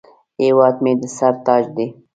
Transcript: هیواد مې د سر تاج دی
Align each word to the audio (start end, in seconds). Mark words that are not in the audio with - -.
هیواد 0.41 0.75
مې 0.83 0.93
د 1.01 1.03
سر 1.17 1.33
تاج 1.45 1.63
دی 1.75 1.87